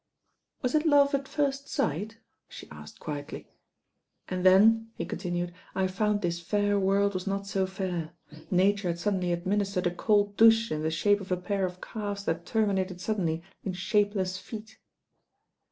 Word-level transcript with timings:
"Was 0.63 0.73
it 0.73 0.87
love 0.87 1.13
at 1.13 1.27
first 1.27 1.67
sight?" 1.69 2.17
she 2.49 2.67
asked 2.71 2.99
quietly. 2.99 3.51
"And 4.27 4.43
then," 4.43 4.89
he 4.95 5.05
continued, 5.05 5.53
"I 5.75 5.85
found 5.85 6.23
this 6.23 6.39
fair 6.39 6.79
world 6.79 7.13
was 7.13 7.27
not 7.27 7.45
so 7.45 7.67
fair. 7.67 8.09
Nature 8.49 8.87
had 8.87 8.97
suddenly 8.97 9.31
ad 9.31 9.45
ministered 9.45 9.85
a 9.85 9.93
cold 9.93 10.35
douche 10.37 10.71
in 10.71 10.81
the 10.81 10.89
shape 10.89 11.21
of 11.21 11.31
a 11.31 11.37
pair 11.37 11.67
of 11.67 11.81
calves 11.81 12.25
that 12.25 12.47
terminated 12.47 12.99
suddenly 12.99 13.43
in 13.63 13.73
shapeless 13.73 14.39
feet." 14.39 14.79